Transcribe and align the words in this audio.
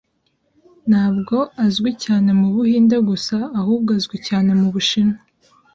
Ntabwo 0.89 1.37
azwi 1.65 1.91
cyane 2.03 2.29
mu 2.39 2.47
Buhinde 2.53 2.97
gusa, 3.09 3.37
ahubwo 3.59 3.89
azwi 3.97 4.17
cyane 4.27 4.49
mu 4.59 4.67
Bushinwa. 4.73 5.19